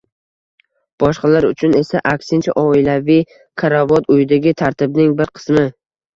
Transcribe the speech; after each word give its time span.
boshqalar 1.03 1.45
uchun 1.49 1.77
esa 1.79 2.01
aksincha, 2.13 2.57
oilaviy 2.63 3.23
karavot 3.65 4.11
uydagi 4.17 4.57
tartibning 4.65 5.15
bir 5.23 5.37
qismi. 5.39 5.69